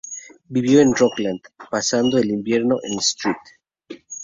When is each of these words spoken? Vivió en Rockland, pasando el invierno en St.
Vivió 0.49 0.79
en 0.79 0.95
Rockland, 0.95 1.41
pasando 1.69 2.17
el 2.17 2.31
invierno 2.31 2.79
en 2.81 2.97
St. 2.97 3.37